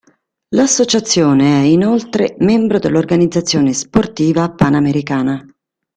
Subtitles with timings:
[0.55, 5.45] L'associazione è, inoltre, membro dell'Organizzazione Sportiva Panamericana.